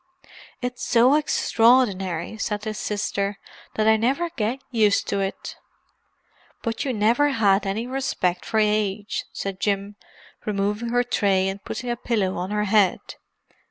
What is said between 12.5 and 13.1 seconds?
head.